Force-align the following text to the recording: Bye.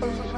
Bye. 0.00 0.29